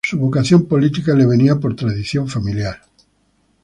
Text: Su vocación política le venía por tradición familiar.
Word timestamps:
Su 0.03 0.17
vocación 0.17 0.65
política 0.65 1.13
le 1.13 1.27
venía 1.27 1.59
por 1.59 1.75
tradición 1.75 2.27
familiar. 2.27 2.81